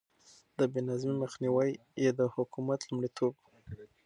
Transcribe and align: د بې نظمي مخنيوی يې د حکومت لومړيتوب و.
د 0.57 0.59
بې 0.71 0.81
نظمي 0.89 1.15
مخنيوی 1.23 1.71
يې 2.03 2.09
د 2.19 2.21
حکومت 2.35 2.79
لومړيتوب 2.83 3.33
و. 3.37 3.43